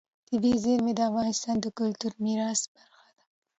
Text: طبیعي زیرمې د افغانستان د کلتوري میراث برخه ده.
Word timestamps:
طبیعي 0.27 0.57
زیرمې 0.63 0.93
د 0.95 0.99
افغانستان 1.09 1.55
د 1.61 1.65
کلتوري 1.77 2.17
میراث 2.25 2.61
برخه 2.73 3.09
ده. 3.17 3.23